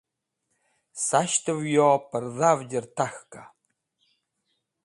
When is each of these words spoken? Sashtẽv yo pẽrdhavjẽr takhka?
Sashtẽv 1.07 1.59
yo 1.73 1.89
pẽrdhavjẽr 2.09 2.85
takhka? 2.97 3.43